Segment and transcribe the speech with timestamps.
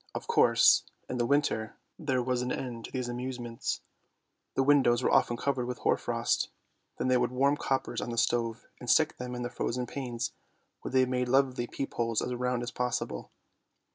[0.15, 3.81] Of course in the winter there was an end to these amusements.
[4.55, 6.49] The windows were often covered with hoar frost;
[6.97, 10.33] then they would warm coppers on the stove and stick them on the frozen panes,
[10.81, 13.29] where they made lovely peep holes as round as possible.